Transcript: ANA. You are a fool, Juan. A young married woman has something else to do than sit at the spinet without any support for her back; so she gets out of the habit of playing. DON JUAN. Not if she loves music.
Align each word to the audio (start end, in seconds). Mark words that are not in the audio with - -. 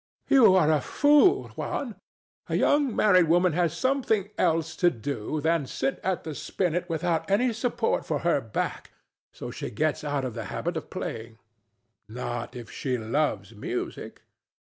ANA. 0.31 0.35
You 0.39 0.55
are 0.55 0.71
a 0.71 0.81
fool, 0.81 1.49
Juan. 1.49 1.93
A 2.49 2.55
young 2.55 2.95
married 2.95 3.27
woman 3.27 3.53
has 3.53 3.77
something 3.77 4.31
else 4.35 4.75
to 4.77 4.89
do 4.89 5.39
than 5.41 5.67
sit 5.67 5.99
at 6.03 6.23
the 6.23 6.33
spinet 6.33 6.89
without 6.89 7.29
any 7.29 7.53
support 7.53 8.03
for 8.03 8.17
her 8.25 8.41
back; 8.41 8.89
so 9.31 9.51
she 9.51 9.69
gets 9.69 10.03
out 10.03 10.25
of 10.25 10.33
the 10.33 10.45
habit 10.45 10.75
of 10.75 10.89
playing. 10.89 11.37
DON 12.07 12.15
JUAN. 12.15 12.15
Not 12.15 12.55
if 12.55 12.71
she 12.71 12.97
loves 12.97 13.53
music. 13.53 14.23